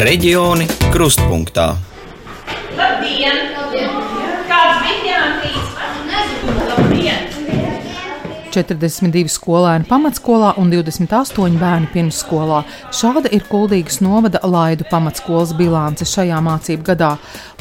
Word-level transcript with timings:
Reģioni 0.00 0.64
krustpunktā. 0.94 1.74
Labdien! 2.72 3.50
Kāds 4.48 4.78
bija 4.80 5.02
Jānis? 5.04 5.66
Labdien! 6.70 7.26
42 8.50 9.30
skolēni 9.30 9.86
pamatskolā 9.88 10.52
un 10.60 10.70
28 10.72 11.58
bērni 11.60 11.88
pirmsskolā. 11.92 12.60
Šāda 12.94 13.30
ir 13.34 13.44
Kuldīgas 13.48 14.00
novada 14.02 14.40
Laidu 14.42 14.86
pamatskolas 14.90 15.54
bilance 15.58 16.06
šajā 16.08 16.40
mācību 16.44 16.86
gadā. 16.90 17.12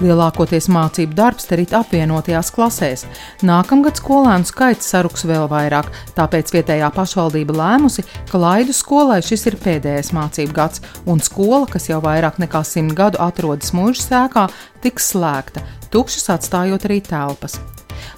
Lielākoties 0.02 0.70
mācību 0.74 1.18
darbs 1.18 1.50
te 1.50 1.60
rit 1.60 1.76
apvienotajās 1.78 2.52
klasēs. 2.56 3.06
Nākamgad 3.46 4.02
skolēnu 4.02 4.50
skaits 4.50 4.90
saruks 4.90 5.28
vēl 5.30 5.48
vairāk, 5.52 5.92
tāpēc 6.18 6.54
vietējā 6.56 6.92
pašvaldība 6.96 7.58
lēmusi, 7.62 8.06
ka 8.32 8.42
Laidu 8.42 8.76
skolai 8.76 9.22
šis 9.26 9.46
ir 9.52 9.60
pēdējais 9.62 10.14
mācību 10.18 10.56
gads, 10.58 10.84
un 11.06 11.22
skola, 11.24 11.66
kas 11.70 11.90
jau 11.92 12.02
vairāk 12.06 12.42
nekā 12.42 12.64
simt 12.66 12.98
gadu 12.98 13.22
atrodas 13.24 13.76
mūža 13.78 14.08
sēkā, 14.08 14.48
tiks 14.84 15.14
slēgta, 15.14 15.66
tukšas 15.94 16.34
atstājot 16.40 16.90
arī 16.90 17.04
telpas. 17.06 17.60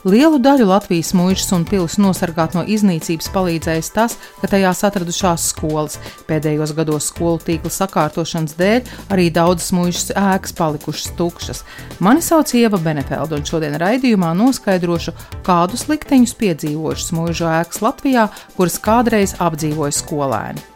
Lielu 0.02 0.40
daļu 0.42 0.66
Latvijas 0.66 1.12
mūžas 1.14 1.52
un 1.54 1.62
pilis 1.70 2.00
nosargāt 2.02 2.56
no 2.58 2.64
iznīcības 2.66 3.28
palīdzējis 3.36 3.90
tas, 3.94 4.16
ka 4.42 4.50
tajās 4.50 4.82
atradušās 4.88 5.46
skolas. 5.52 6.00
Pēdējos 6.26 6.74
gados 6.74 7.12
skolu 7.12 7.38
tīkla 7.46 7.70
sakārtošanas 7.76 8.58
dēļ 8.58 8.90
arī 9.14 9.28
daudzas 9.30 9.70
mūžas 9.78 10.10
ēkas 10.18 10.58
palikušas 10.58 11.14
tukšas. 11.22 11.62
Mani 12.02 12.26
sauc 12.26 12.50
Ieva 12.58 12.82
Benefelda, 12.82 13.38
un 13.38 13.46
šodien 13.46 13.78
raidījumā 13.78 14.34
noskaidrošu, 14.42 15.14
kādus 15.46 15.86
likteņus 15.92 16.34
piedzīvojušas 16.42 17.14
mūžu 17.22 17.52
ēkas 17.62 17.86
Latvijā, 17.86 18.26
kuras 18.58 18.82
kādreiz 18.82 19.38
apdzīvoja 19.38 20.02
skolēni. 20.02 20.71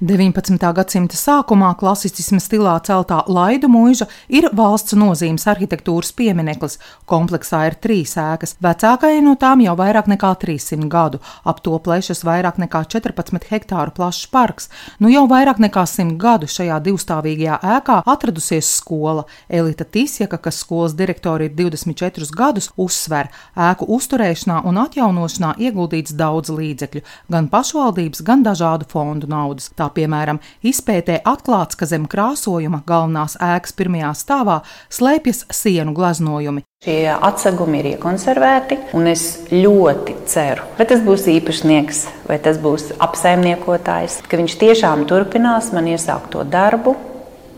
19. 0.00 0.56
gadsimta 0.72 1.12
sākumā 1.12 1.74
klasicisma 1.76 2.38
stilā 2.40 2.72
celtā 2.86 3.18
Laidu 3.28 3.68
mūža 3.68 4.06
ir 4.32 4.46
valsts 4.56 4.94
nozīmes 4.96 5.42
arhitektūras 5.52 6.14
piemineklis. 6.16 6.78
Kompleksā 7.04 7.66
ir 7.68 7.74
trīs 7.84 8.14
ēkas, 8.16 8.54
vecākajai 8.64 9.18
no 9.20 9.34
tām 9.36 9.60
jau 9.60 9.74
vairāk 9.76 10.08
nekā 10.08 10.30
300 10.40 10.88
gadu, 10.88 11.20
ap 11.44 11.60
to 11.60 11.76
plešas 11.84 12.24
vairāk 12.24 12.56
nekā 12.62 12.80
14 12.94 13.44
hektāru 13.50 13.92
plašs 13.98 14.30
parks. 14.32 14.70
Nu 15.04 15.12
jau 15.12 15.26
vairāk 15.28 15.60
nekā 15.60 15.84
100 15.84 16.16
gadu 16.22 16.48
šajā 16.48 16.80
divstāvīgajā 16.88 17.60
ēkā 17.76 17.98
atradusies 18.08 18.72
skola. 18.78 19.26
Elita 19.52 19.84
Tīsjaka, 19.84 20.40
kas 20.40 20.62
skolas 20.64 20.96
direktori 20.96 21.50
ir 21.50 21.54
24 21.60 22.32
gadus, 22.40 22.70
uzsver, 22.80 23.28
ēku 23.52 23.90
uzturēšanā 23.98 24.62
un 24.64 24.80
atjaunošanā 24.86 25.52
ieguldīts 25.60 26.16
daudz 26.16 26.56
līdzekļu, 26.56 27.04
gan 27.28 27.52
pašvaldības, 27.52 28.24
gan 28.24 28.48
dažādu 28.48 28.88
fondu 28.88 29.28
naudas. 29.28 29.68
Tā 29.76 29.89
piemēram, 29.94 30.40
izpētē 30.66 31.20
atklāts, 31.28 31.78
ka 31.78 31.88
zem 31.90 32.06
krāsojuma 32.10 32.82
galvenās 32.88 33.36
ēkas 33.42 33.76
pirmajā 33.78 34.14
stāvā 34.18 34.60
slēpjas 34.92 35.46
sienu 35.54 35.94
glaznojumi. 35.96 36.64
Šie 36.84 37.10
atsegumi 37.12 37.82
ir 37.82 37.90
iekonservēti, 37.90 38.78
un 38.96 39.10
es 39.10 39.24
ļoti 39.52 40.16
ceru, 40.30 40.64
vai 40.78 40.86
tas 40.88 41.02
būs 41.04 41.26
īpašnieks, 41.28 42.00
vai 42.30 42.38
tas 42.40 42.56
būs 42.62 42.94
apsaimniekotājs, 42.96 44.22
ka 44.24 44.40
viņš 44.40 44.56
tiešām 44.62 45.04
turpinās 45.10 45.74
man 45.76 45.90
iesākto 45.92 46.46
darbu, 46.48 46.96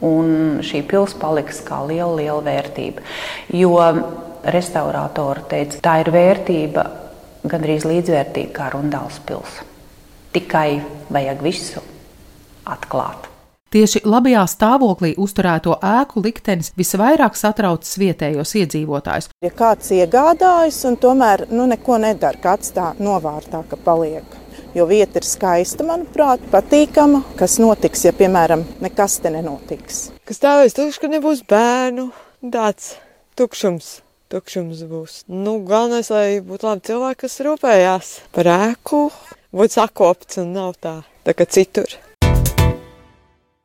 un 0.03 0.59
šī 0.67 0.83
pilsēta 0.91 1.23
paliks 1.23 1.63
kā 1.63 1.79
liela, 1.87 2.17
liela 2.19 2.43
vērtība. 2.43 3.07
Jo 3.55 3.79
restaurātori 4.43 5.47
teica, 5.51 5.79
tā 5.85 6.01
ir 6.03 6.11
vērtība 6.15 6.87
gandrīz 7.47 7.87
līdzvērtīga 7.87 8.55
kā 8.57 8.69
Rundāls 8.75 9.23
pilsēta. 9.27 9.71
Tikai 10.33 10.81
vajag 11.13 11.43
visu 11.45 11.83
atklāt. 12.65 13.33
Tieši 13.73 14.03
labajā 14.05 14.43
stāvoklī 14.53 15.15
uzturēto 15.17 15.79
ēku 15.81 16.21
liktenis 16.21 16.75
visvairāk 16.77 17.39
satrauc 17.41 17.89
vietējos 18.03 18.53
iedzīvotājus. 18.61 19.31
Ja 19.41 19.51
kāds 19.57 19.89
iegādājas 19.97 20.83
un 20.91 20.99
tomēr 21.01 21.47
nu, 21.49 21.65
neko 21.71 21.97
nedara, 22.03 22.37
ka 22.43 22.59
atstāj 22.59 23.01
novārtā, 23.01 23.63
ka 23.71 23.81
paliek. 23.81 24.37
Jo 24.77 24.85
vieta 24.89 25.23
ir 25.23 25.29
skaista, 25.29 25.89
manuprāt, 25.89 26.45
patīkama. 26.53 27.23
Kas 27.41 27.57
notiks, 27.65 28.05
ja, 28.05 28.13
piemēram, 28.17 28.67
nekas 28.85 29.17
te 29.25 29.33
nenotiks? 29.33 30.05
Kas 30.29 30.43
stāvēs 30.43 30.77
tukšs, 30.77 31.01
ka 31.01 31.13
nebūs 31.13 31.41
bērnu, 31.49 32.11
tāds 32.53 32.95
tukšums. 33.41 34.03
Tukšums 34.33 34.85
būs. 34.89 35.19
Nu, 35.33 35.59
galvenais, 35.65 36.13
lai 36.13 36.41
būtu 36.45 36.69
labi 36.69 36.89
cilvēki, 36.93 37.25
kas 37.25 37.41
rūpējās 37.49 38.15
par 38.37 38.53
ēku, 38.53 39.07
būtu 39.49 39.81
sakopts 39.81 40.45
un 40.45 40.57
nav 40.61 40.77
tā, 40.81 40.99
tā 41.25 41.37
kā 41.37 41.49
citur. 41.49 42.01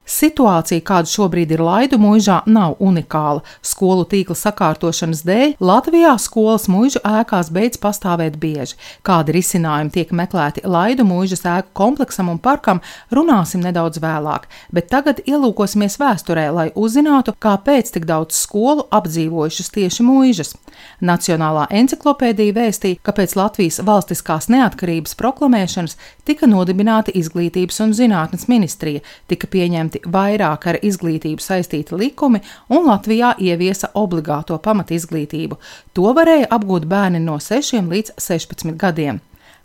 Situācija, 0.07 0.79
kāda 0.87 1.09
šobrīd 1.11 1.51
ir 1.51 1.61
Laidu 1.63 1.97
mūžā, 1.99 2.39
nav 2.47 2.77
unikāla. 2.79 3.41
Skolu 3.59 4.05
tīkla 4.07 4.37
sakārtošanas 4.39 5.25
dēļ 5.27 5.57
Latvijā 5.59 6.13
skolas 6.23 6.69
mūžu 6.71 7.01
ēkās 7.03 7.49
beidz 7.51 7.75
pastāvēt 7.83 8.37
bieži. 8.39 8.77
Kādi 9.03 9.35
risinājumi 9.35 9.91
tiek 9.91 10.13
meklēti 10.15 10.63
Laidu 10.63 11.03
mūžas 11.07 11.43
ēku 11.51 11.73
kompleksam 11.75 12.31
un 12.31 12.39
parkam, 12.39 12.79
runāsim 13.11 13.59
nedaudz 13.65 13.99
vēlāk, 13.99 14.47
bet 14.71 14.87
tagad 14.93 15.19
ielūkosimies 15.27 15.99
vēsturē, 15.99 16.47
lai 16.55 16.67
uzzinātu, 16.71 17.35
kāpēc 17.43 17.91
tik 17.97 18.07
daudz 18.07 18.39
skolu 18.39 18.87
apdzīvojušas 18.95 19.73
tieši 19.75 20.07
mūžas. 20.07 20.55
Nacionālā 21.03 21.65
encyklopēdija 21.73 22.55
vēstīja, 22.55 23.01
ka 23.03 23.11
pēc 23.17 23.35
Latvijas 23.35 23.81
valstiskās 23.83 24.47
neatkarības 24.53 25.17
proklamēšanas 25.19 25.97
tika 26.27 26.47
nodibināta 26.47 27.11
Izglītības 27.17 27.81
un 27.83 27.95
zinātnes 27.97 28.47
ministrija, 28.51 29.03
tika 29.27 29.49
pieņemti 29.51 29.96
pieņemti 29.97 30.11
vairāk 30.11 30.67
ar 30.67 30.77
izglītību 30.81 31.41
saistīti 31.41 31.95
likumi, 31.95 32.41
un 32.69 32.87
Latvijā 32.87 33.35
ieviesa 33.39 33.89
obligāto 33.95 34.57
pamatizglītību. 34.59 35.57
To 35.93 36.13
varēja 36.13 36.47
apgūt 36.49 36.85
bērni 36.87 37.19
no 37.19 37.37
6 37.39 37.89
līdz 37.89 38.17
16 38.17 38.77
gadiem. 38.77 39.19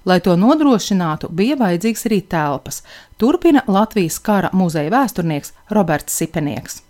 Lai 0.05 0.21
to 0.21 0.35
nodrošinātu, 0.35 1.29
bija 1.31 1.57
vajadzīgs 1.57 2.07
arī 2.07 2.23
telpas. 2.27 2.83
Turpina 3.19 3.63
Latvijas 3.69 4.19
kara 4.19 4.51
muzeja 4.53 4.91
vēsturnieks 4.91 5.55
Roberts 5.71 6.13
Sipenieks. 6.19 6.83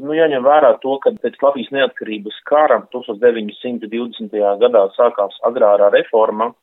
Nu, 0.00 0.12
jāņem 0.14 0.42
vērā 0.42 0.78
to, 0.80 0.98
ka 0.98 1.12
pēc 1.22 1.36
Latvijas 1.42 1.70
neatkarības 1.70 2.40
kara 2.48 2.80
1920. 2.90 4.32
gadā 4.58 4.88
sākās 4.96 5.36
agrārā 5.44 5.90
reforma, 5.92 6.54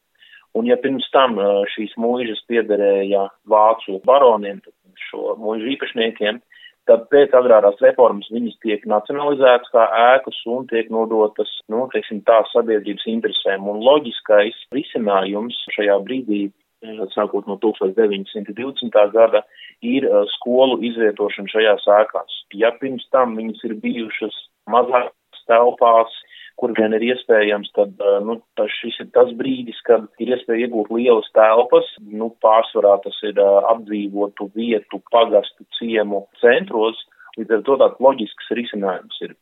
un 0.57 0.65
ja 0.65 0.75
pirms 0.75 1.05
tam 1.13 1.37
šīs 1.75 1.93
mūžas 2.01 2.41
piederēja 2.49 3.29
vācu 3.47 4.01
baroniem, 4.03 4.59
tad 4.59 4.73
šo 5.09 5.35
mūžu 5.41 5.71
īpašniekiem, 5.75 6.39
tad 6.89 7.05
pēc 7.13 7.35
agrārās 7.37 7.79
reformas 7.83 8.29
viņas 8.33 8.57
tiek 8.63 8.85
nacionalizētas 8.89 9.71
kā 9.73 9.85
ēkas 10.15 10.39
un 10.49 10.65
tiek 10.71 10.89
nodotas, 10.93 11.51
nu, 11.71 11.85
teiksim, 11.93 12.23
tā 12.27 12.41
sabiedrības 12.51 13.05
interesēm. 13.11 13.67
Un 13.69 13.83
loģiskais 13.85 14.57
risinājums 14.75 15.59
šajā 15.75 15.99
brīdī, 16.07 16.41
eh, 16.49 17.03
sākot 17.15 17.47
no 17.47 17.57
1920. 17.61 19.07
gada, 19.13 19.43
ir 19.81 20.07
eh, 20.09 20.25
skolu 20.37 20.81
izvietošana 20.89 21.53
šajās 21.53 21.87
ēkās. 22.01 22.41
Ja 22.53 22.73
pirms 22.81 23.07
tam 23.11 23.37
viņas 23.37 23.63
ir 23.69 23.77
bijušas 23.85 24.37
mazākas 24.69 25.45
telpās, 25.47 26.21
kur 26.61 26.73
vien 26.77 26.93
ir 26.93 27.03
iespējams, 27.09 27.71
tad 27.75 28.01
nu, 28.27 28.37
šis 28.77 28.99
ir 29.03 29.09
tas 29.15 29.31
brīdis, 29.37 29.79
kad 29.87 30.05
ir 30.21 30.35
iespēja 30.35 30.67
iegūt 30.67 30.91
lielas 30.93 31.29
telpas. 31.37 31.87
Nu, 32.05 32.29
pārsvarā 32.45 32.97
tas 33.05 33.17
ir 33.27 33.41
apdzīvotu 33.41 34.51
vietu, 34.57 35.01
pagastu 35.13 35.65
ciemu 35.79 36.27
centros, 36.43 37.01
līdz 37.39 37.57
ar 37.57 37.63
to 37.67 37.79
tāds 37.81 38.03
loģisks 38.05 38.53
risinājums 38.59 39.23
ir. 39.25 39.35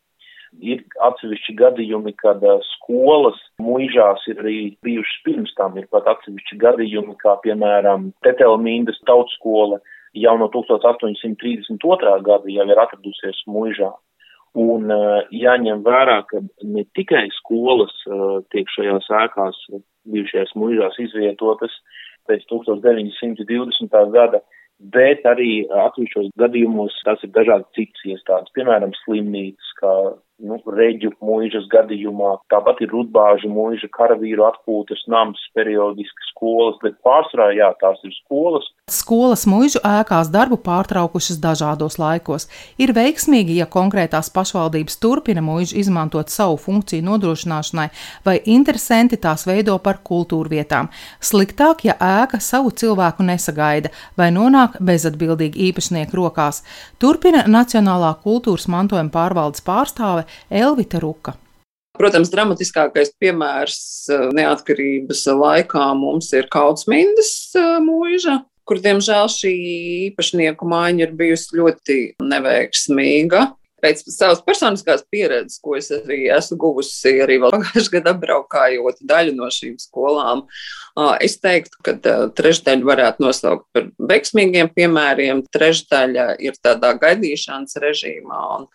Ir 0.66 0.80
atsevišķi 1.06 1.54
gadījumi, 1.60 2.16
kad 2.18 2.42
skolas 2.72 3.38
muižās 3.62 4.24
ir 4.32 4.40
arī 4.42 4.58
bijušas 4.86 5.20
pirms 5.28 5.54
tam, 5.60 5.78
ir 5.78 5.86
pat 5.94 6.08
atsevišķi 6.16 6.58
gadījumi, 6.64 7.14
kā 7.22 7.36
piemēram 7.44 8.10
Tetelmīndas 8.26 8.98
tautskola 9.06 9.78
jau 10.18 10.38
no 10.42 10.50
1832. 10.56 12.16
gada 12.26 12.56
jau 12.56 12.66
ir 12.66 12.82
atradusies 12.82 13.44
muižā. 13.46 13.92
Un 14.58 14.90
uh, 14.90 15.20
jāņem 15.30 15.84
vērā, 15.86 16.24
ka 16.30 16.42
ne 16.66 16.86
tikai 16.98 17.28
skolas 17.36 17.94
uh, 18.10 18.40
tiek 18.54 18.70
šajās 18.74 19.10
ēkās 19.24 19.60
bijušajās 20.10 20.56
mūžās 20.58 20.98
izvietotas 21.04 21.76
pēc 22.30 22.46
1920. 22.50 23.94
gada, 24.14 24.42
bet 24.80 25.26
arī 25.30 25.68
atsevišķos 25.70 26.32
gadījumos 26.40 26.98
tas 27.06 27.22
ir 27.26 27.34
dažādi 27.36 27.68
citas 27.78 28.06
iestādes, 28.14 28.54
piemēram, 28.58 28.94
slimnīcas, 29.04 29.72
kā 29.82 29.94
nu, 30.40 30.60
reģu 30.76 31.12
mūžas 31.24 31.68
gadījumā. 31.72 32.36
Tāpat 32.52 32.82
ir 32.84 32.92
rudbāžu 32.94 33.50
mūža, 33.52 33.90
karavīru 33.96 34.46
atpūtas 34.48 35.04
nams, 35.12 35.42
periodiski 35.58 36.28
skolas, 36.30 36.80
bet 36.84 36.98
pārsvarā, 37.06 37.50
jā, 37.58 37.70
tās 37.82 38.00
ir 38.08 38.14
skolas. 38.22 38.68
Skolas 38.90 39.46
mūžu 39.50 39.82
ēkās 39.86 40.32
darbu 40.34 40.58
pārtraukušas 40.66 41.40
dažādos 41.44 42.00
laikos. 42.02 42.48
Ir 42.82 42.94
veiksmīgi, 42.96 43.60
ja 43.60 43.68
konkrētās 43.70 44.32
pašvaldības 44.34 44.98
turpina 45.04 45.44
mūžu 45.46 45.78
izmantot 45.82 46.32
savu 46.34 46.58
funkciju 46.62 47.06
nodrošināšanai, 47.06 47.90
vai 48.26 48.40
interesanti 48.50 49.20
tās 49.22 49.46
veido 49.50 49.78
par 49.84 50.02
kultūru 50.06 50.50
vietām. 50.56 50.90
Sliktāk, 51.22 51.86
ja 51.90 51.98
ēka 52.00 52.40
savu 52.42 52.72
cilvēku 52.72 53.28
nesagaida 53.28 53.92
vai 54.18 54.32
nonāk 54.34 54.80
bezatbildīgi 54.80 55.70
īpašnieku 55.70 56.18
rokās. 56.18 56.64
Turpina 57.00 57.46
Nacionālā 57.50 58.16
kultūras 58.24 58.70
mantojuma 58.72 59.14
pārvaldes 59.14 59.64
pārstāve 59.66 60.26
Elvita 60.50 61.02
Ruka. 61.04 61.36
Protams, 62.00 62.30
dramatiskākais 62.32 63.12
piemērs 63.20 63.80
eh, 64.14 64.28
neatkarības 64.38 65.26
laikā 65.36 65.90
mums 66.00 66.32
ir 66.38 66.48
Kautsmindas 66.52 67.34
eh, 67.60 67.78
mūža, 67.84 68.40
kur, 68.70 68.80
diemžēl, 68.84 69.28
šī 69.34 69.54
īpašnieku 70.10 70.68
maiņa 70.70 71.08
ir 71.08 71.16
bijusi 71.20 71.58
ļoti 71.60 71.98
neveiksmīga. 72.24 73.50
Pēc 73.80 74.04
savas 74.12 74.42
personiskās 74.44 75.06
pieredzes, 75.12 75.60
ko 75.64 75.78
es 75.80 75.88
arī 75.96 76.26
esmu 76.36 76.58
guvusi 76.60 77.14
arī 77.24 77.40
pagājušajā 77.44 77.94
gadā 77.98 78.16
apbraukājot 78.16 79.04
daļu 79.12 79.36
no 79.36 79.52
šīm 79.56 79.76
skolām, 79.80 80.46
es 81.24 81.38
teiktu, 81.44 81.80
ka 81.84 81.96
trešdaļu 82.36 82.88
varētu 82.88 83.24
nosaukt 83.24 83.68
par 83.76 83.88
veiksmīgiem 84.12 84.72
piemēriem, 84.76 85.46
trešdaļa 85.56 86.34
ir 86.44 86.60
tādā 86.64 86.96
gaidīšanas 87.00 87.80
režīmā, 87.84 88.42
un, 88.60 88.68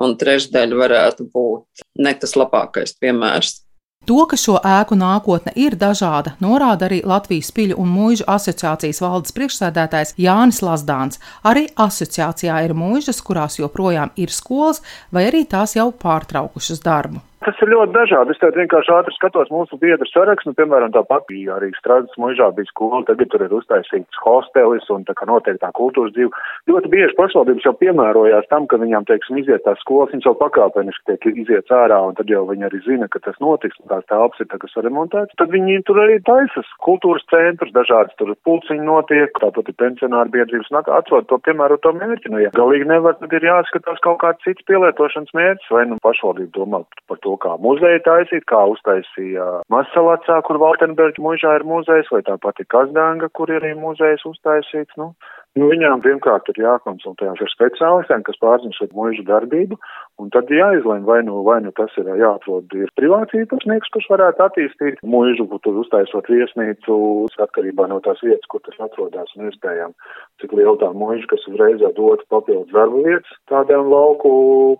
un 0.00 0.16
trešdaļa 0.20 0.80
varētu 0.80 1.28
būt 1.34 1.84
ne 2.02 2.14
tas 2.18 2.34
labākais 2.38 2.96
piemērs. 3.00 3.60
To, 4.04 4.26
ka 4.28 4.36
šo 4.36 4.58
ēku 4.68 4.98
nākotne 5.00 5.54
ir 5.56 5.78
dažāda, 5.80 6.34
norāda 6.44 6.84
arī 6.90 6.98
Latvijas 7.08 7.48
Piļu 7.56 7.78
un 7.80 7.88
Mūžu 7.88 8.26
asociācijas 8.28 9.00
valdes 9.00 9.32
priekšsēdētājs 9.32 10.12
Jānis 10.20 10.60
Lazdāns. 10.60 11.22
Arī 11.48 11.70
asociācijā 11.72 12.58
ir 12.66 12.76
mūžas, 12.76 13.22
kurās 13.24 13.56
joprojām 13.62 14.12
ir 14.20 14.28
skolas, 14.28 14.82
vai 15.08 15.30
arī 15.30 15.46
tās 15.48 15.78
jau 15.78 15.88
pārtraukušas 15.88 16.84
darbu. 16.84 17.24
Tas 17.44 17.58
ir 17.60 17.68
ļoti 17.68 17.92
dažādi. 17.92 18.32
Es 18.32 18.40
tev 18.40 18.54
vienkārši 18.56 18.92
ātri 18.94 19.12
skatos 19.18 19.50
mūsu 19.52 19.76
biedru 19.80 20.06
sarakstu, 20.08 20.48
nu, 20.48 20.56
piemēram, 20.56 20.94
tāpat 20.94 21.26
bija 21.28 21.58
arī 21.58 21.68
strādas 21.76 22.14
mužā 22.20 22.46
bija 22.56 22.70
skola, 22.70 23.02
tagad 23.04 23.28
tur 23.32 23.42
ir 23.44 23.52
uztaisīts 23.52 24.20
hostelis 24.24 24.86
un 24.94 25.04
tā 25.04 25.12
kā 25.18 25.28
noteikti 25.28 25.60
tā 25.60 25.68
kultūras 25.76 26.14
dzīve. 26.16 26.32
Ļoti 26.70 26.92
bieži 26.94 27.16
pašvaldības 27.18 27.66
jau 27.68 27.74
piemērojās 27.82 28.48
tam, 28.48 28.64
ka 28.70 28.78
viņām, 28.80 29.04
teiksim, 29.10 29.42
iziet 29.42 29.60
tās 29.66 29.82
skolas, 29.84 30.14
viņas 30.14 30.30
jau 30.30 30.34
pakāpeniski 30.40 31.18
tiek 31.20 31.42
iziet 31.44 31.74
ārā 31.76 32.00
un 32.08 32.16
tad 32.16 32.32
jau 32.32 32.46
viņi 32.48 32.68
arī 32.70 32.80
zina, 32.86 33.10
ka 33.12 33.20
tas 33.26 33.36
notiks 33.44 33.76
un 33.82 33.92
tās 33.92 34.08
telpas 34.08 34.40
ir 34.40 34.48
tagad 34.54 34.72
saremontētas. 34.72 35.36
Tad 35.42 35.52
viņi 35.52 35.82
tur 35.84 36.00
arī 36.00 36.16
taisas 36.24 36.72
kultūras 36.86 37.28
centrus, 37.28 37.76
dažādas 37.76 38.16
tur 38.16 38.32
pulciņi 38.48 38.88
notiek, 38.88 39.36
tāpat 39.44 39.68
ir 39.68 39.78
pensionāri 39.84 40.32
biedrības 40.38 40.72
un 40.72 40.80
atrod 40.80 41.28
to 41.28 41.40
piemēroto 41.44 41.92
mērķi. 42.00 42.32
Nu, 42.32 42.40
ja 42.40 42.54
galīgi 42.56 42.88
nevar, 42.88 43.20
tad 43.20 43.36
ir 43.36 43.50
jāskatās 43.50 44.00
kaut 44.08 44.22
kāds 44.24 44.48
cits 44.48 44.64
pielietošanas 44.70 45.36
mērķis 45.36 45.76
vai 45.76 45.84
nu 45.92 46.00
pašvaldība 46.04 46.56
domā 46.56 46.84
par 47.10 47.20
to 47.20 47.33
to, 47.34 47.38
kā 47.42 47.56
muzeja 47.58 48.00
taisīt, 48.04 48.44
kā 48.46 48.64
uztaisīja 48.70 49.62
Masalacā, 49.68 50.42
kur 50.46 50.58
Valtenberga 50.58 51.20
mužā 51.20 51.58
ir 51.58 51.64
muzejs, 51.64 52.10
vai 52.10 52.22
tā 52.22 52.36
pati 52.38 52.64
Kazdanga, 52.64 53.28
kur 53.32 53.50
ir 53.50 53.62
arī 53.62 53.74
muzejs 53.74 54.24
uztaisīts. 54.24 54.94
Nu, 54.96 55.14
nu, 55.56 55.68
viņām 55.70 56.02
pirmkārt 56.02 56.48
ir 56.48 56.62
jākonsultējas 56.62 57.40
ar 57.40 57.50
speciālistiem, 57.52 58.22
kas 58.22 58.38
pārzina 58.40 58.72
šo 58.74 58.88
mužu 58.94 59.24
darbību, 59.24 59.78
un 60.22 60.30
tad 60.34 60.50
jāizlem, 60.52 61.02
vai 61.08 61.20
nu, 61.26 61.40
vai 61.46 61.58
nu 61.64 61.72
tas 61.74 61.92
ir 62.00 62.08
jāatrod 62.20 62.70
ir 62.78 62.90
privāts 62.98 63.34
īpašnieks, 63.34 63.90
kurš 63.94 64.06
varētu 64.12 64.44
attīstīt 64.46 65.00
mužu, 65.02 65.46
tur 65.64 65.80
uztaisot 65.82 66.28
viesnīcu, 66.30 66.98
atkarībā 67.44 67.88
no 67.90 68.00
tās 68.04 68.22
vietas, 68.22 68.46
kur 68.50 68.62
tas 68.66 68.78
atrodas, 68.86 69.32
un 69.36 69.50
iespējām, 69.50 69.94
cik 70.42 70.54
liela 70.56 70.76
tā 70.80 70.90
muža, 70.94 71.26
kas 71.32 71.46
uzreiz 71.50 71.82
dot 71.98 72.22
papildus 72.32 72.72
darba 72.74 73.02
vietas 73.06 73.38
tādām 73.50 73.90
lauku 73.90 74.32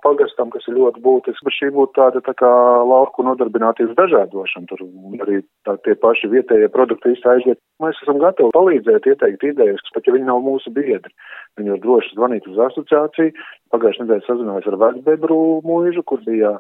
pagastam, 0.06 0.52
kas 0.54 0.66
ir 0.70 0.78
ļoti 0.78 1.02
būtiski, 1.04 1.46
bet 1.48 1.58
šī 1.58 1.70
būtu 1.74 1.96
tāda 1.98 2.22
tā 2.24 2.36
kā 2.38 2.52
lauku 2.86 3.26
nodarbinātības 3.26 3.98
dažādošana, 3.98 4.70
tur 4.70 4.86
arī 5.26 5.42
tā, 5.66 5.76
tie 5.86 5.96
paši 5.98 6.30
vietējie 6.32 6.70
produkti 6.74 7.14
visu 7.14 7.30
aiziet. 7.34 7.60
Mēs 7.82 7.98
esam 8.04 8.20
gatavi 8.22 8.54
palīdzēt, 8.54 9.08
ieteikt 9.10 9.44
idejas, 9.50 9.82
pat 9.94 10.06
ja 10.06 10.14
viņi 10.14 10.28
nav 10.28 10.44
mūsu 10.46 10.70
biedri. 10.74 11.10
Viņi 11.58 11.74
var 11.74 11.80
droši 11.82 12.14
zvanīt 12.14 12.46
uz 12.50 12.60
asociāciju. 12.68 13.34
Pagājušajā 13.74 14.06
nedēļā 14.06 14.26
sazinājos 14.28 14.68
ar 14.70 14.76
Vecbebru 15.24 15.62
mūžu, 15.64 16.02
kur 16.04 16.20
bija 16.24 16.58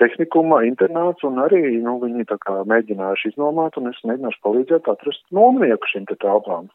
tehnikuma 0.00 0.64
internāts, 0.66 1.22
un 1.22 1.38
arī 1.38 1.78
nu, 1.82 2.00
viņi 2.02 2.26
tā 2.26 2.36
kā 2.42 2.64
mēģinājuši 2.66 3.32
iznomāt, 3.32 3.76
un 3.76 3.90
es 3.90 4.00
mēģināšu 4.04 4.40
palīdzēt 4.42 4.88
atrast 4.88 5.22
nomnieku 5.30 5.86
šīm 5.86 6.06
te 6.06 6.16
telpām. 6.16 6.68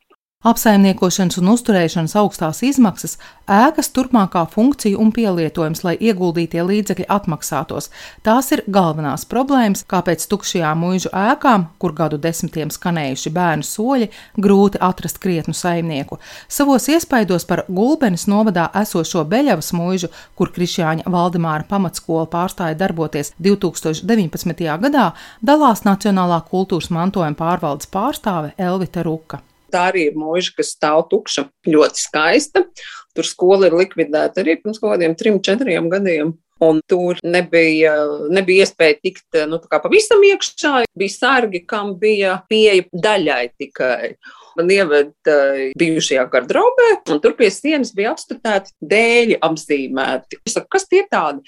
Apsaimniekošanas 0.47 1.39
un 1.41 1.49
uzturēšanas 1.51 2.13
augstās 2.21 2.61
izmaksas, 2.63 3.17
ēkas 3.51 3.89
turpmākā 3.91 4.43
funkcija 4.51 4.99
un 5.01 5.09
pielietojums, 5.11 5.81
lai 5.83 5.95
ieguldītie 5.97 6.61
līdzekļi 6.63 7.07
atmaksātos. 7.11 7.89
Tās 8.23 8.51
ir 8.55 8.61
galvenās 8.69 9.25
problēmas, 9.27 9.81
kāpēc 9.91 10.27
tukšajām 10.29 10.79
mūžu 10.85 11.09
ēkām, 11.09 11.65
kur 11.81 11.95
gadu 11.97 12.19
desmitiem 12.21 12.69
skanējuši 12.71 13.33
bērnu 13.33 13.67
soļi, 13.67 14.11
grūti 14.37 14.79
atrast 14.87 15.19
krietnu 15.25 15.57
saimnieku. 15.57 16.19
Savos 16.47 16.87
iespaidos 16.93 17.49
par 17.49 17.65
Gulbenes 17.67 18.29
novadā 18.31 18.69
esošo 18.83 19.25
Beļavas 19.27 19.73
mūžu, 19.73 20.13
kur 20.37 20.53
Krišjāņa 20.53 21.09
Valdemāra 21.17 21.65
pamatskola 21.65 22.29
pārstāja 22.29 22.77
darboties 22.77 23.33
2019. 23.41 24.63
gadā, 24.85 25.11
dalās 25.41 25.83
Nacionālā 25.89 26.39
kultūras 26.47 26.93
mantojuma 26.93 27.35
pārvaldes 27.41 27.89
pārstāve 27.89 28.55
Elvita 28.55 29.01
Ruka. 29.01 29.43
Tā 29.73 29.89
arī 29.91 30.07
ir 30.09 30.17
mūža, 30.19 30.53
kas 30.57 30.73
stāv 30.75 31.05
tukša, 31.11 31.47
ļoti 31.67 32.03
skaista. 32.03 32.63
Tur 33.17 33.27
skola 33.27 33.69
ir 33.69 33.77
likvidēta 33.77 34.43
arī 34.43 34.59
pirms 34.61 34.79
kaut 34.81 34.95
kādiem 34.95 35.15
trim, 35.17 35.41
četriem 35.43 35.89
gadiem. 35.91 36.35
Un 36.63 36.79
tur 36.89 37.19
nebija, 37.21 37.93
nebija 38.33 38.65
iespēja 38.65 38.97
tikt 39.03 39.37
nu, 39.49 39.59
pavisam 39.69 40.23
iekšā. 40.25 40.87
Bija 40.97 41.13
sargi, 41.13 41.61
kam 41.69 41.93
bija 42.01 42.39
pieeja 42.49 42.87
daļai 42.93 43.43
tikai. 43.61 44.15
Man 44.57 44.71
ieveda 44.73 45.35
bijušajā 45.77 46.23
gardrobē, 46.33 46.87
un 47.13 47.19
tur 47.21 47.35
pie 47.37 47.51
sienas 47.53 47.91
bija 47.93 48.15
apstādēti 48.15 48.73
dēļi 48.81 49.37
apzīmēti. 49.45 50.39
Saku, 50.49 50.71
kas 50.73 50.89
tie 50.89 51.03
tādi? 51.11 51.45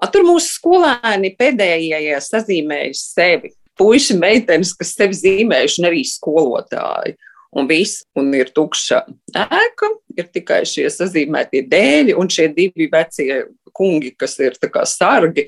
A, 0.00 0.06
tur 0.06 0.22
mūsu 0.28 0.54
skolēni 0.54 1.34
pēdējie 1.36 2.20
sazīmējuši 2.22 3.02
sevi. 3.02 3.50
Puisi, 3.80 4.14
meitenes, 4.20 4.70
kas 4.76 4.94
sevi 4.94 5.16
zīmējuši, 5.16 5.80
un 5.80 5.90
arī 5.90 6.04
skolotāji 6.06 7.16
un 7.56 7.68
viss, 7.70 8.04
un 8.18 8.30
ir 8.36 8.52
tukša 8.54 9.02
ēka, 9.34 9.90
ir 10.18 10.30
tikai 10.34 10.62
šie 10.68 10.86
sazīmētie 10.92 11.64
dēļi 11.70 12.16
un 12.18 12.30
šie 12.30 12.48
divi 12.54 12.88
vecie 12.92 13.44
kungi, 13.76 14.14
kas 14.18 14.38
ir 14.42 14.56
tā 14.60 14.70
kā 14.72 14.84
sargi, 14.88 15.46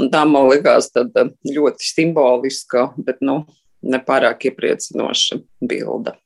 un 0.00 0.10
tā 0.12 0.24
man 0.28 0.48
likās 0.50 0.90
tad 0.92 1.16
eh, 1.16 1.32
ļoti 1.48 1.92
simboliska, 1.92 2.90
bet, 2.96 3.20
nu, 3.24 3.42
nepārāk 3.82 4.48
iepriecinoša 4.50 5.38
bilda. 5.68 6.16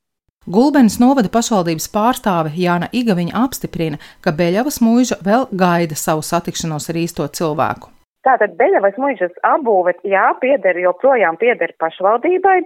Gulbenes 0.43 0.97
novada 0.99 1.31
pašvaldības 1.31 1.85
pārstāve 1.93 2.51
Jāna 2.59 2.89
Igaviņa 2.91 3.37
apstiprina, 3.45 4.01
ka 4.25 4.33
Beļavas 4.35 4.81
mūža 4.83 5.21
vēl 5.23 5.47
gaida 5.55 5.95
savu 5.95 6.25
satikšanos 6.27 6.89
ar 6.91 6.99
īsto 6.99 7.27
cilvēku. 7.39 7.93
Tātad 8.27 8.57
Beļavas 8.59 8.99
mūžas 9.03 9.35
apbūve, 9.47 9.95
jā, 10.07 10.25
pieder 10.43 10.79
joprojām 10.83 11.39
pieder 11.39 11.75
pašvaldībai, 11.79 12.59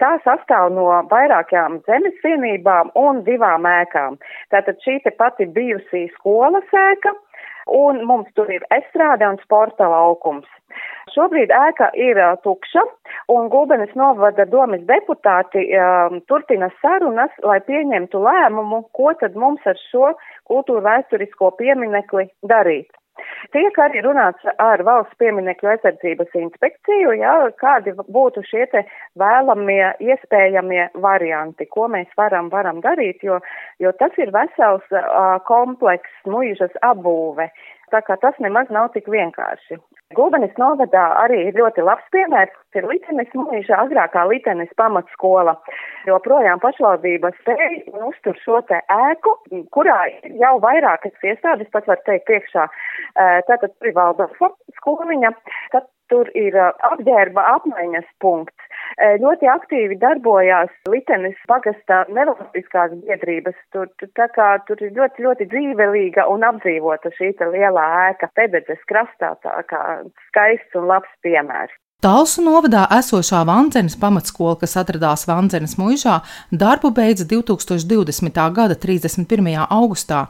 Tā 0.00 0.14
sastāv 0.24 0.70
no 0.72 0.86
vairākām 1.10 1.80
zemes 1.88 2.16
vienībām 2.24 2.92
un 2.96 3.20
divām 3.26 3.66
ēkām. 3.68 4.16
Tātad 4.52 4.78
šī 4.84 4.96
te 5.04 5.12
pati 5.12 5.44
bijusī 5.56 6.06
skolas 6.14 6.72
ēka, 6.72 7.12
un 7.76 8.00
mums 8.08 8.30
tur 8.38 8.48
ir 8.48 8.64
estrāde 8.72 9.28
un 9.28 9.36
sporta 9.42 9.88
laukums. 9.92 10.48
Šobrīd 11.12 11.50
ēka 11.52 11.90
ir 11.98 12.16
uh, 12.22 12.36
tukša, 12.44 12.84
un 13.34 13.50
Gulbenes 13.52 13.92
novada 13.98 14.46
domas 14.48 14.86
deputāti 14.88 15.66
uh, 15.74 16.16
turpina 16.30 16.70
sarunas, 16.80 17.34
lai 17.44 17.58
pieņemtu 17.66 18.22
lēmumu, 18.24 18.84
ko 18.96 19.12
tad 19.20 19.36
mums 19.36 19.66
ar 19.66 19.76
šo 19.90 20.14
kultūra 20.48 20.86
vēsturisko 20.86 21.52
pieminekli 21.58 22.30
darīt. 22.54 22.88
Tiek 23.54 23.78
arī 23.82 24.02
runāts 24.04 24.46
ar 24.62 24.82
valsts 24.86 25.16
pieminekļu 25.22 25.72
aizsardzības 25.72 26.36
inspekciju, 26.42 27.14
jā, 27.20 27.34
kādi 27.62 27.94
būtu 28.00 28.44
šie 28.48 28.66
te 28.72 28.84
vēlamie, 29.20 29.82
iespējamie 30.04 30.88
varianti, 31.02 31.66
ko 31.70 31.88
mēs 31.92 32.10
varam, 32.20 32.50
varam 32.52 32.82
darīt, 32.84 33.24
jo, 33.26 33.40
jo 33.82 33.92
tas 33.98 34.16
ir 34.18 34.32
vesels 34.34 34.86
uh, 34.94 35.38
komplekss 35.48 36.30
muižas 36.30 36.74
apbūve. 36.86 37.50
Tā 37.90 38.04
kā 38.06 38.16
tas 38.22 38.36
nemaz 38.38 38.70
nav 38.70 38.92
tik 38.94 39.10
vienkārši. 39.10 39.80
Gulbenes 40.18 40.56
novadā 40.58 41.02
arī 41.20 41.36
ir 41.46 41.58
ļoti 41.60 41.84
labs 41.86 42.06
piemērs, 42.14 42.54
ir 42.74 42.86
Litenes 42.90 43.30
mūža 43.38 43.76
agrākā 43.84 44.24
Litenes 44.26 44.72
pamatskola, 44.80 45.54
jo 46.08 46.18
projām 46.24 46.58
pašvaldības 46.62 47.36
spēj 47.44 47.76
un 47.92 48.08
uztur 48.08 48.34
šo 48.42 48.58
te 48.66 48.80
ēku, 48.90 49.36
kurā 49.76 50.00
jau 50.42 50.56
vairākas 50.64 51.14
iestādes, 51.30 51.70
pat 51.70 51.86
var 51.86 52.02
teikt 52.08 52.26
priekšā, 52.26 52.66
tātad 53.46 53.70
ir 53.86 53.94
Valdorfa 53.94 54.50
skoliņa, 54.80 55.30
tad 55.76 55.86
tur 56.10 56.30
ir 56.38 56.56
apģērba 56.60 57.44
apmaiņas 57.56 58.08
punkts. 58.22 58.66
Ļoti 59.22 59.48
aktīvi 59.48 59.96
darbojās 60.02 60.72
Litenes 60.90 61.38
pagastā 61.48 62.02
nevalstiskās 62.10 62.96
biedrības. 63.04 63.56
Tur, 63.74 63.88
tā 64.18 64.26
kā 64.34 64.48
tur 64.68 64.82
ir 64.82 64.92
ļoti, 64.98 65.24
ļoti 65.26 65.46
dzīvelīga 65.52 66.26
un 66.32 66.44
apdzīvota 66.50 67.12
šī 67.16 67.32
lielā 67.54 67.86
ēka 68.10 68.30
Pebedzes 68.34 68.82
krastā, 68.90 69.36
tā 69.44 69.62
kā 69.70 69.84
skaists 70.28 70.76
un 70.76 70.90
labs 70.90 71.12
piemērs. 71.22 71.76
Talsu 72.00 72.40
novadā 72.40 72.86
esošā 72.96 73.42
Vanzenes 73.44 73.92
pamatskola, 74.00 74.54
kas 74.62 74.72
atradās 74.80 75.26
Vanzenes 75.28 75.74
mūžā, 75.76 76.14
darbu 76.48 76.88
beidza 76.96 77.26
2020. 77.28 78.38
gada 78.56 78.72
31. 78.72 79.58
augustā. 79.68 80.20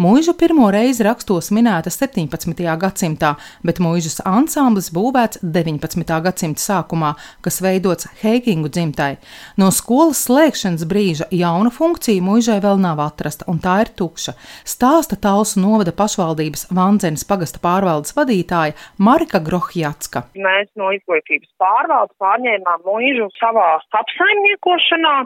Mūža 0.00 0.32
pirmo 0.40 0.70
reizi 0.72 1.04
rakstos 1.04 1.50
minēta 1.52 1.92
17. 1.92 2.64
gadsimtā, 2.80 3.34
bet 3.60 3.76
mūžas 3.76 4.22
ansamblis 4.24 4.88
būvēts 4.96 5.42
19. 5.42 6.14
gadsimta 6.24 6.64
sākumā, 6.64 7.12
kas 7.44 7.60
veidots 7.60 8.08
Heikingu 8.22 8.72
dzimtai. 8.72 9.18
No 9.60 9.68
skolas 9.68 10.24
slēgšanas 10.24 10.88
brīža 10.88 11.28
jauna 11.28 11.68
funkcija 11.68 12.24
mūžai 12.24 12.56
vēl 12.64 12.80
nav 12.80 13.04
atrasta, 13.04 13.44
un 13.52 13.60
tā 13.60 13.82
ir 13.84 13.92
tukša. 14.00 14.32
Stāsta 14.64 15.20
Talsu 15.20 15.60
novada 15.60 15.92
pašvaldības 15.92 16.70
Vanzenes 16.72 17.28
pagasta 17.28 17.60
pārvaldes 17.60 18.16
vadītāja 18.16 18.78
Marika 18.96 19.44
Grohjatska. 19.44 20.24
Mēs 20.32 20.72
no 20.80 20.88
izglītības 20.96 21.17
pārvaldes 21.62 22.16
pārņēmām 22.22 22.86
mūžu 22.86 23.28
savā 23.38 23.76
apsaimniekošanā. 24.02 25.16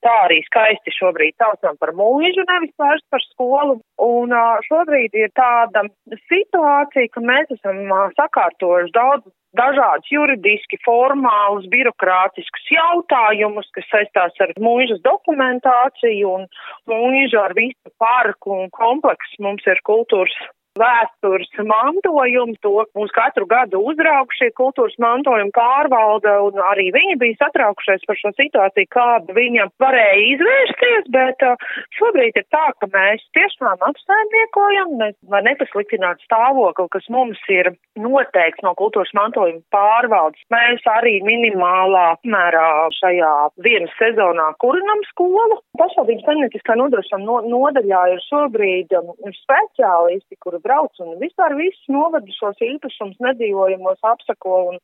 Tā 0.00 0.12
arī 0.24 0.38
skaisti 0.46 0.92
šobrīd 0.96 1.34
saucam 1.36 1.76
par 1.76 1.90
mūžu, 1.92 2.44
nevis 2.48 2.72
vairs 2.80 3.02
par 3.12 3.20
skolu. 3.26 3.80
Un 4.00 4.32
šobrīd 4.64 5.12
ir 5.12 5.28
tāda 5.36 5.82
situācija, 6.30 7.10
ka 7.12 7.20
mēs 7.20 7.52
esam 7.52 7.82
sakārtojuši 8.16 8.94
daudz 8.96 9.28
dažādus 9.58 10.08
juridiski, 10.08 10.78
formālus, 10.86 11.66
birokrātiskus 11.68 12.70
jautājumus, 12.72 13.68
kas 13.76 13.88
saistās 13.92 14.40
ar 14.40 14.54
mūžas 14.62 15.02
dokumentāciju 15.04 16.32
un 16.38 16.48
mūžu 16.88 17.42
ar 17.42 17.52
visu 17.58 17.92
parku 18.00 18.56
un 18.56 18.72
kompleksu. 18.72 19.42
Mums 19.44 19.68
ir 19.68 19.84
kultūras 19.84 20.36
vēstures 20.78 21.50
mantojumu, 21.66 22.54
to 22.62 22.84
mums 22.94 23.12
katru 23.16 23.46
gadu 23.50 23.80
uzrauga 23.90 24.36
šie 24.38 24.50
kultūras 24.58 24.94
mantojuma 25.02 25.52
pārvalda, 25.56 26.36
un 26.46 26.60
arī 26.70 26.90
viņi 26.94 27.16
bija 27.20 27.38
satraukušies 27.40 28.06
par 28.06 28.18
šo 28.20 28.32
situāciju, 28.36 28.90
kāda 28.94 29.36
viņam 29.36 29.72
varēja 29.82 30.20
izvērsties, 30.34 31.10
bet 31.14 31.44
uh, 31.46 31.66
šobrīd 31.98 32.38
ir 32.38 32.46
tā, 32.54 32.66
ka 32.78 32.90
mēs 32.94 33.24
tiešām 33.36 33.82
apsaimniekojam, 33.90 34.94
mēs, 35.02 35.16
lai 35.32 35.42
nepasliktinātu 35.48 36.26
stāvokli, 36.28 36.88
kas 36.94 37.10
mums 37.12 37.40
ir 37.50 37.72
noteikts 37.98 38.64
no 38.66 38.74
kultūras 38.78 39.12
mantojuma 39.16 39.62
pārvaldes. 39.74 40.46
Mēs 40.54 40.86
arī 40.90 41.18
minimālā 41.26 42.06
mērā 42.30 42.68
šajā 43.00 43.34
vienas 43.64 43.92
sezonā 43.98 44.50
kurinam 44.62 45.02
skolu. 45.10 45.60
Pašvaldības 45.80 46.26
saimnieciskā 46.28 46.76
nodrošinājuma 46.78 47.26
no, 47.26 47.38
nodaļā 47.56 48.02
ir 48.14 48.22
šobrīd 48.26 48.94
um, 48.98 49.12
speciālisti, 49.42 50.38
kuri 50.44 50.59
brauc 50.64 51.00
un 51.04 51.16
vispār 51.22 51.56
visus 51.58 51.88
novadu 51.92 52.34
šos 52.36 52.60
īpašums 52.64 53.18
nedzīvojamos 53.26 53.98
apsako 54.12 54.58
un, 54.72 54.78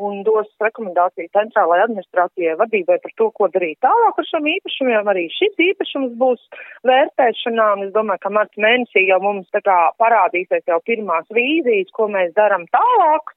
un 0.00 0.22
dos 0.26 0.48
rekomendāciju 0.64 1.30
centrālajai 1.36 1.86
administrācijai 1.86 2.56
vadībai 2.60 2.98
par 3.02 3.14
to, 3.20 3.28
ko 3.38 3.48
darīt 3.54 3.78
tālāk 3.84 4.18
ar 4.18 4.28
šiem 4.30 4.50
īpašumiem. 4.54 5.12
Arī 5.12 5.28
šis 5.36 5.62
īpašums 5.68 6.16
būs 6.20 6.42
vērtēšanā, 6.90 7.68
un 7.76 7.86
es 7.88 7.94
domāju, 7.94 8.24
ka 8.24 8.34
marta 8.34 8.66
mēnesī 8.66 9.06
jau 9.08 9.20
mums 9.22 9.48
tā 9.54 9.62
kā 9.68 9.78
parādīsies 10.02 10.66
jau 10.70 10.80
pirmās 10.88 11.30
vīzijas, 11.34 11.94
ko 11.94 12.10
mēs 12.16 12.34
daram 12.38 12.66
tālāk. 12.74 13.36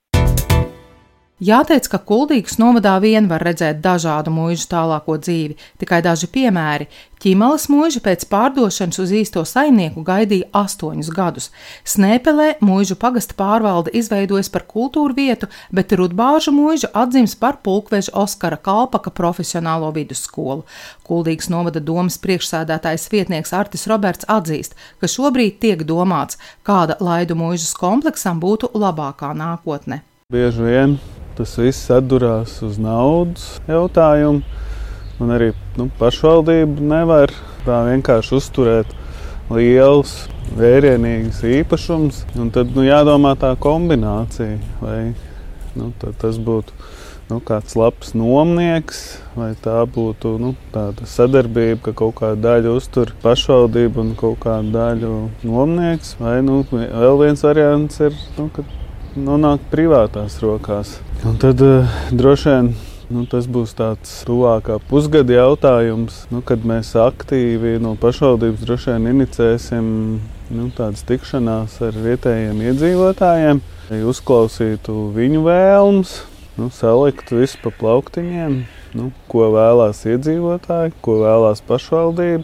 Jāteic, 1.38 1.86
ka 1.86 2.00
Kuldīgas 2.02 2.56
novadā 2.58 2.96
vien 2.98 3.28
var 3.30 3.44
redzēt 3.46 3.78
dažādu 3.78 4.32
mūžu 4.34 4.64
tālāko 4.72 5.20
dzīvi, 5.22 5.54
tikai 5.78 6.00
daži 6.02 6.26
piemēri. 6.34 6.88
Ķīmeles 7.22 7.68
mūža 7.70 8.00
pēc 8.02 8.24
pārdošanas 8.32 8.98
uz 9.04 9.12
īsto 9.14 9.44
saimnieku 9.46 10.02
gaidīja 10.06 10.48
astoņus 10.58 11.12
gadus. 11.14 11.52
Snēpelē 11.86 12.56
mūžu 12.66 12.98
pagasta 12.98 13.38
pārvalde 13.38 13.94
izveidojas 13.94 14.50
par 14.50 14.66
kultūru 14.66 15.14
vietu, 15.14 15.46
bet 15.70 15.94
Rudbāžu 15.94 16.56
mūža 16.58 16.90
atzīms 16.98 17.38
par 17.38 17.60
pulkveža 17.62 18.16
Oskara 18.18 18.58
Kalpaka 18.58 19.14
profesionālo 19.14 19.92
vidusskolu. 19.94 20.66
Kuldīgas 21.06 21.52
novada 21.54 21.78
domas 21.78 22.18
priekšsēdētājs 22.26 23.06
vietnieks 23.14 23.54
Artis 23.54 23.86
Roberts 23.86 24.26
atzīst, 24.26 24.74
ka 24.98 25.06
šobrīd 25.06 25.62
tiek 25.62 25.86
domāts, 25.86 26.42
kāda 26.66 26.98
laidu 26.98 27.38
mūžas 27.38 27.78
kompleksam 27.78 28.42
būtu 28.42 28.74
labākā 28.74 29.36
nākotne. 29.38 30.02
Bieži 30.34 30.66
vien 30.66 30.98
tas 31.38 31.54
viss 31.62 31.92
atdurās 31.94 32.58
uz 32.66 32.80
naudas 32.82 33.58
jautājumu. 33.70 34.42
Un 35.18 35.34
arī 35.34 35.52
nu, 35.78 35.88
pašvaldība 35.98 36.84
nevar 36.92 37.34
tā 37.66 37.80
vienkārši 37.88 38.36
uzturēt 38.38 38.92
liels, 39.54 40.14
vērienīgs 40.58 41.42
īpašums. 41.62 42.24
Un 42.38 42.52
tad 42.54 42.76
nu, 42.76 42.86
jādomā 42.86 43.34
tā 43.40 43.56
kombinācija, 43.62 44.60
vai 44.82 45.00
nu, 45.78 45.92
tas 46.02 46.38
būtu 46.38 46.76
nu, 47.32 47.40
kāds 47.44 47.76
labs 47.80 48.14
nomnieks, 48.16 49.02
vai 49.36 49.52
tā 49.64 49.82
būtu 49.90 50.38
nu, 50.42 50.54
tāda 50.74 51.08
sadarbība, 51.10 51.82
ka 51.90 51.96
kaut 52.04 52.18
kāda 52.22 52.40
daļa 52.46 52.76
uztur 52.80 53.12
pašvaldību 53.24 54.04
un 54.04 54.14
kaut 54.20 54.40
kādu 54.46 54.72
daļu 54.76 55.14
nomnieks. 55.44 56.16
Vai 56.22 56.40
nu, 56.46 56.62
vēl 56.72 57.24
viens 57.26 57.44
variants 57.44 58.00
ir, 58.06 58.16
nu, 58.40 58.48
ka 58.56 58.64
nonāk 59.18 59.64
privātās 59.72 60.38
rokās. 60.44 60.98
Un 61.26 61.40
tad 61.42 61.62
uh, 61.66 61.98
droši 62.14 62.54
vien 62.54 62.72
nu, 63.14 63.24
tas 63.30 63.48
būs 63.50 63.74
tāds 63.78 64.12
tuvākā 64.28 64.78
pusgada 64.90 65.38
jautājums, 65.38 66.26
nu, 66.34 66.42
kad 66.46 66.66
mēs 66.68 66.94
aktīvi 67.00 67.78
no 67.84 67.96
pašvaldības 68.00 68.66
droši 68.66 68.94
vien 68.94 69.12
inicēsim 69.14 69.92
nu, 70.58 70.70
tādas 70.78 71.06
tikšanās 71.08 71.80
ar 71.88 72.00
vietējiem 72.04 72.64
iedzīvotājiem, 72.72 73.62
lai 73.92 74.02
uzklausītu 74.12 74.98
viņu 75.16 75.44
vēlmes, 75.48 76.18
nu, 76.60 76.72
saliktu 76.74 77.42
visu 77.42 77.62
pa 77.64 77.74
plauktiņiem, 77.80 78.60
nu, 78.98 79.12
ko 79.32 79.52
vēlās 79.56 80.04
iedzīvotāji, 80.08 80.98
ko 81.04 81.22
vēlās 81.24 81.64
pašvaldība, 81.68 82.44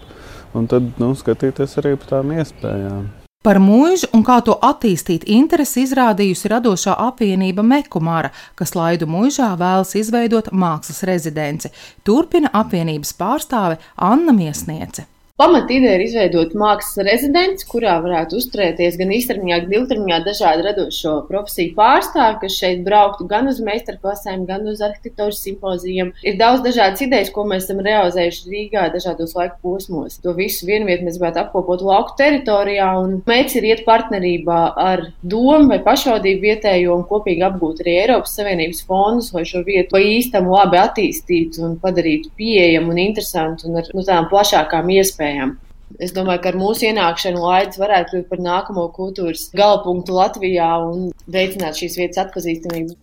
un 0.55 0.71
tad 0.71 0.95
nu, 1.01 1.11
skatīties 1.17 1.79
arī 1.81 1.97
par 1.99 2.17
tām 2.17 2.33
iespējām. 2.37 3.11
Par 3.43 3.57
mūžu 3.59 4.07
un 4.15 4.21
kā 4.23 4.37
to 4.47 4.53
attīstīt 4.63 5.25
interesi 5.27 5.81
izrādījusi 5.83 6.47
radošā 6.53 6.93
apvienība 7.09 7.65
Mekumāra, 7.67 8.29
kas 8.55 8.71
Laidu 8.79 9.09
mūžā 9.11 9.49
vēlas 9.59 9.91
izveidot 9.99 10.47
mākslas 10.55 11.03
rezidenci. 11.09 11.73
Turpina 12.07 12.53
apvienības 12.61 13.11
pārstāve 13.19 13.81
Anna 13.99 14.31
Miesniece. 14.31 15.03
Pamatīdeja 15.41 15.95
ir 15.97 16.01
izveidot 16.05 16.51
mākslas 16.53 17.07
rezidents, 17.07 17.65
kurā 17.65 17.95
varētu 18.03 18.37
uzturēties 18.37 18.99
gan 18.99 19.09
īstermiņā, 19.15 19.55
gan 19.63 19.71
ilgtermiņā 19.79 20.17
dažādi 20.27 20.61
radošo 20.67 21.13
profesiju 21.25 21.71
pārstāvi, 21.73 22.37
kas 22.43 22.57
šeit 22.61 22.83
brauktu 22.85 23.25
gan 23.31 23.49
uz 23.49 23.57
meistarklasēm, 23.65 24.43
gan 24.45 24.69
uz 24.69 24.83
arhitektūras 24.85 25.39
simpozijiem. 25.41 26.11
Ir 26.21 26.37
daudz 26.37 26.61
dažādas 26.67 27.01
idejas, 27.01 27.31
ko 27.33 27.47
mēs 27.49 27.65
esam 27.65 27.81
realizējuši 27.81 28.51
Rīgā 28.51 28.83
dažādos 28.93 29.33
laika 29.33 29.57
posmos. 29.65 30.19
To 30.21 30.35
visu 30.37 30.69
vienvietā 30.69 31.07
mēs 31.07 31.17
gribētu 31.17 31.41
apkopot 31.41 31.81
lauku 31.81 32.13
teritorijā, 32.21 32.91
un 33.01 33.17
mērķis 33.25 33.57
ir 33.57 33.67
iet 33.71 33.83
partnerībā 33.89 34.61
ar 34.85 35.07
domu 35.25 35.73
vai 35.73 35.81
pašvaldību 35.89 36.45
vietējo 36.45 36.93
un 36.99 37.03
kopīgi 37.09 37.47
apgūt 37.49 37.81
arī 37.81 37.97
Eiropas 38.03 38.37
Savienības 38.37 38.85
fondus, 38.85 39.33
lai 39.33 39.47
šo 39.49 39.65
vietu 39.65 39.97
pa 39.97 40.05
īstam 40.13 40.53
labi 40.53 40.77
attīstītu 40.85 41.65
un 41.65 41.75
padarītu 41.81 42.29
pieejamu 42.37 42.93
un 42.93 43.03
interesantu 43.07 43.71
un 43.71 43.81
ar 43.81 43.89
nu, 43.89 44.05
tādām 44.05 44.29
plašākām 44.29 44.95
iespējām 45.01 45.31
iespējām. 45.33 45.57
Es 46.01 46.13
domāju, 46.13 46.41
ka 46.41 46.49
ar 46.49 46.57
mūsu 46.57 46.87
ienākšanu 46.89 47.41
Latvijas 47.43 47.77
varētu 47.77 48.13
kļūt 48.13 48.29
par 48.29 48.39
nākamo 48.41 48.87
kultūras 48.95 49.49
galapunktu 49.53 50.15
Latvijā 50.15 50.69
un 50.81 51.11
veicināt 51.29 51.77
šīs 51.77 51.97
vietas 51.99 52.23
atpazīstamību. 52.25 52.95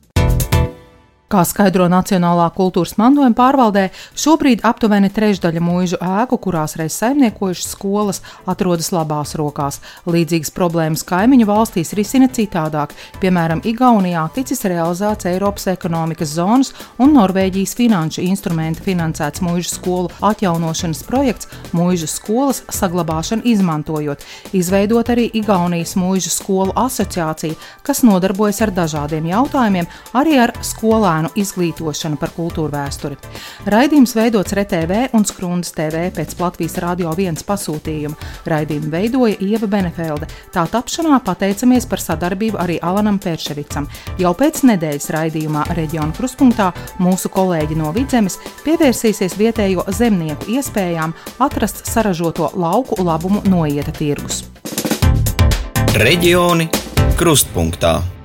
Kā 1.31 1.45
skaidro 1.47 1.85
Nacionālā 1.87 2.49
kultūras 2.51 2.97
mantojuma 2.99 3.37
pārvaldē, 3.39 3.85
šobrīd 4.19 4.65
aptuveni 4.67 5.13
trešdaļa 5.15 5.61
mūžu 5.63 5.99
ēku, 6.03 6.41
kurās 6.43 6.73
reiz 6.75 6.97
saimniekojušas 6.99 7.69
skolas, 7.71 8.19
atrodas 8.51 8.89
labās 8.91 9.37
rokās. 9.39 9.79
Līdzīgas 10.11 10.51
problēmas 10.57 11.05
kaimiņu 11.07 11.47
valstīs 11.47 11.95
risina 11.95 12.27
citādāk. 12.35 12.97
Piemēram, 13.23 13.63
Igaunijā 13.63 14.25
ticis 14.35 14.67
realizēts 14.67 15.29
Eiropas 15.31 15.69
ekonomikas 15.71 16.33
zonas 16.35 16.73
un 16.99 17.15
Norvēģijas 17.15 17.77
finanšu 17.79 18.27
instrumenta 18.27 18.83
finansēts 18.83 19.45
mūžu 19.47 19.71
skolu 19.71 20.11
atjaunošanas 20.33 21.05
projekts 21.07 21.47
Mūžu 21.71 22.11
skolas 22.11 22.65
saglabāšana 22.75 23.47
izmantojot. 23.47 24.27
Izveidot 24.51 25.15
arī 25.15 25.29
Igaunijas 25.39 25.95
mūžu 25.95 26.35
skolu 26.35 26.75
asociācija, 26.75 27.55
kas 27.87 28.03
nodarbojas 28.03 28.59
ar 28.67 28.75
dažādiem 28.75 29.31
jautājumiem, 29.31 29.87
arī 30.19 30.41
ar 30.43 30.57
skolēnu 30.67 31.20
skolēnu 31.21 31.31
izglītošanu 31.37 32.19
par 32.19 32.31
kultūru 32.35 32.71
vēsturi. 32.73 33.17
Raidījums 33.67 34.15
veidots 34.17 34.55
RTV 34.55 35.11
un 35.15 35.25
Skrundas 35.25 35.73
TV 35.73 36.11
pēc 36.15 36.37
Latvijas 36.39 36.79
Rādio 36.81 37.11
1 37.13 37.45
pasūtījuma. 37.47 38.17
Raidījumu 38.47 38.91
veidoja 38.91 39.37
Ieva 39.41 39.67
Benefelde. 39.67 40.29
Tā 40.53 40.67
tapšanā 40.67 41.21
pateicamies 41.25 41.87
par 41.87 42.01
sadarbību 42.01 42.59
arī 42.59 42.79
Alanam 42.83 43.19
Pērševicam. 43.19 43.89
Jau 44.19 44.33
pēc 44.35 44.63
nedēļas 44.65 45.11
raidījumā 45.11 45.67
Reģiona 45.77 46.15
Kruspunktā 46.17 46.73
mūsu 46.99 47.31
kolēģi 47.31 47.77
no 47.77 47.93
Vidzemes 47.93 48.39
pievērsīsies 48.65 49.37
vietējo 49.39 49.85
zemnieku 49.89 50.51
iespējām 50.57 51.15
atrast 51.41 51.85
saražoto 51.87 52.53
lauku 52.55 53.03
labumu 53.03 53.43
noieta 53.49 53.93
tirgus. 53.93 54.45
Reģioni 56.01 56.71
krustpunktā. 57.19 58.20